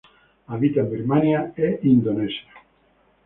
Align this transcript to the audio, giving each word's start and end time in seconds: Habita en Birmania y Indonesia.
Habita 0.47 0.79
en 0.81 0.89
Birmania 0.91 1.53
y 1.83 1.87
Indonesia. 1.91 2.49